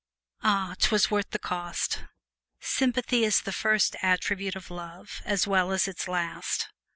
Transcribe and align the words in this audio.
Ah, 0.41 0.73
'twas 0.79 1.11
worth 1.11 1.29
the 1.29 1.37
cost. 1.37 2.05
Sympathy 2.59 3.23
is 3.23 3.41
the 3.41 3.51
first 3.51 3.95
attribute 4.01 4.55
of 4.55 4.71
love 4.71 5.21
as 5.25 5.45
well 5.45 5.71
as 5.71 5.87
its 5.87 6.07
last. 6.07 6.69